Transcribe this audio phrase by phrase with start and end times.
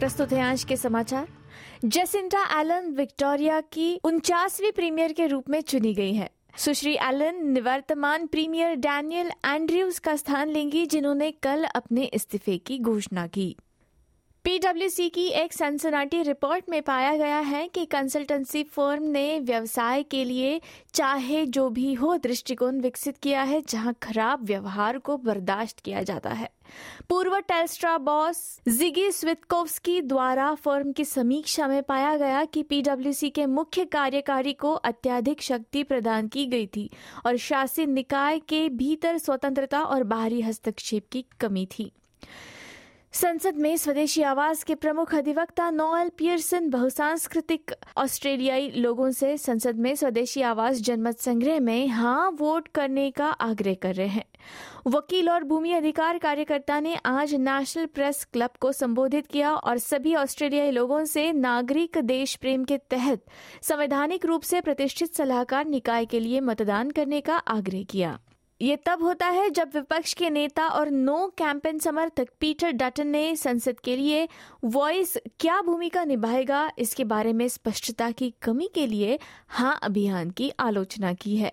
[0.00, 1.28] प्रस्तुत है आज के समाचार।
[1.84, 8.26] जेसिंटा एलन विक्टोरिया की उनचासवीं प्रीमियर के रूप में चुनी गई है। सुश्री एलन निवर्तमान
[8.26, 13.56] प्रीमियर डैनियल एंड्रयूज का स्थान लेंगी, जिन्होंने कल अपने इस्तीफे की घोषणा की।
[14.44, 20.24] पीडब्ल्यूसी की एक सनसनाटी रिपोर्ट में पाया गया है कि कंसल्टेंसी फर्म ने व्यवसाय के
[20.24, 20.60] लिए
[20.94, 26.30] चाहे जो भी हो दृष्टिकोण विकसित किया है, जहाँ खराब व्यवहार को बर्दाश्त किया जाता
[26.30, 26.50] है।
[27.08, 33.46] पूर्व टेल्स्ट्रा बॉस जिगी स्वितकोव्सकी द्वारा फर्म की समीक्षा में पाया गया कि पीडब्ल्यूसी के
[33.46, 36.90] मुख्य कार्यकारी को अत्याधिक शक्ति प्रदान की गई थी
[37.26, 41.92] और शासी निकाय के भीतर स्वतंत्रता और बाहरी हस्तक्षेप की कमी थी।
[43.12, 49.94] संसद में स्वदेशी आवाज़ के प्रमुख अधिवक्ता नोएल पियर्सन बहुसांस्कृतिक ऑस्ट्रेलियाई लोगों से संसद में
[49.94, 54.24] स्वदेशी आवाज़ जनमत संग्रह में हाँ वोट करने का आग्रह कर रहे हैं।
[54.86, 60.14] वकील और भूमि अधिकार कार्यकर्ता ने आज नेशनल प्रेस क्लब को संबोधित किया और सभी
[60.14, 63.24] ऑस्ट्रेलियाई लोगों से नागरिक देश प्रेम के तहत
[63.62, 68.18] संवैधानिक रूप से प्रतिष्ठित सलाहकार निकाय के लिए मतदान करने का आग्रह किया।
[68.60, 73.36] ये तब होता है जब विपक्ष के नेता और नो कैंपेन समर्थक पीटर डटन ने
[73.36, 74.26] संसद के लिए
[74.64, 80.50] वॉइस क्या भूमिका निभाएगा, इसके बारे में स्पष्टता की कमी के लिए हाँ अभियान की
[80.60, 81.52] आलोचना की है।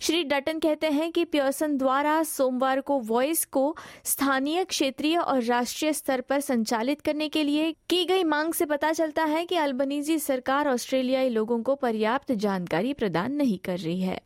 [0.00, 5.92] श्री डटन कहते हैं कि पियर्सन द्वारा सोमवार को वॉइस को स्थानीय, क्षेत्रीय और राष्ट्रीय
[5.92, 10.18] स्तर पर संचालित करने के लिए की गई मांग से पता चलता है कि अल्बनीजी
[10.18, 14.20] सरकार ऑस्ट्रेलियाई लोगों को पर्याप्त जानकारी प्रदान नहीं कर रही है।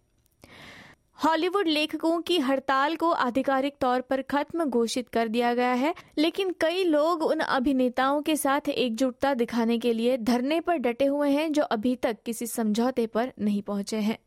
[1.18, 6.50] हॉलीवुड लेखकों की हड़ताल को आधिकारिक तौर पर खत्म घोषित कर दिया गया है, लेकिन
[6.60, 11.52] कई लोग उन अभिनेताओं के साथ एकजुटता दिखाने के लिए धरने पर डटे हुए हैं
[11.52, 14.18] जो अभी तक किसी समझौते पर नहीं पहुँचे हैं।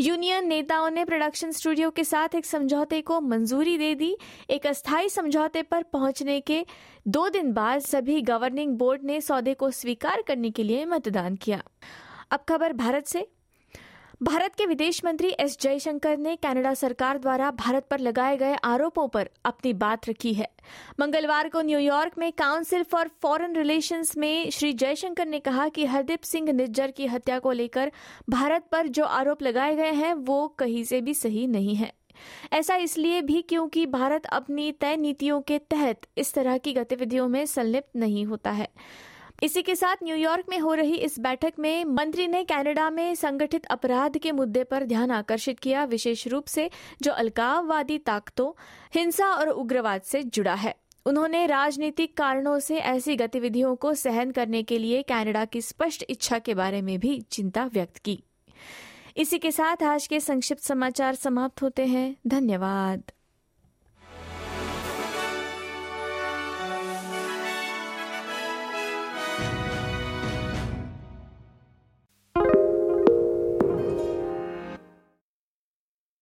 [0.00, 4.16] यूनियन नेताओं ने प्रोडक्शन स्टूडियो के साथ एक समझौते को मंजूरी दे दी।
[4.50, 6.64] एक अस्थायी समझौते पर पहुँचने के
[7.08, 11.62] दो दिन बाद सभी गवर्निंग बोर्ड ने सौदे को स्वीकार करने के लिए मतदान किया।
[12.30, 13.26] अब खबर भारत से।
[14.24, 19.08] भारत के विदेश मंत्री एस जयशंकर ने कनाडा सरकार द्वारा भारत पर लगाए गए आरोपों
[19.08, 20.48] पर अपनी बात रखी है।
[21.00, 26.22] मंगलवार को न्यूयॉर्क में काउंसिल फॉर फॉरेन रिलेशंस में श्री जयशंकर ने कहा कि हरदीप
[26.22, 27.92] सिंह निज्जर की हत्या को लेकर
[28.30, 31.92] भारत पर जो आरोप लगाए गए हैं, वो कहीं से भी सही नहीं है।
[32.52, 37.46] ऐसा इसलिए भी क्योंकि भारत अपनी तय नीतियों के तहत इस तरह की गतिविधियों में
[37.46, 38.68] संलिप्त नहीं होता है।
[39.42, 43.66] इसी के साथ न्यूयॉर्क में हो रही इस बैठक में मंत्री ने कनाडा में संगठित
[43.66, 46.70] अपराध के मुद्दे पर ध्यान आकर्षित किया, विशेष रूप से
[47.02, 48.52] जो अलगाववादी ताकतों,
[48.94, 50.74] हिंसा और उग्रवाद से जुड़ा है।
[51.06, 56.38] उन्होंने राजनीतिक कारणों से ऐसी गतिविधियों को सहन करने के लिए कनाडा की स्पष्ट इच्छा
[56.38, 58.22] के बारे में भी चिंता व्यक्त की।
[59.16, 63.10] इसी के साथ आज के संक्षिप्त समाचार समाप्त होते हैं। धन्यवाद।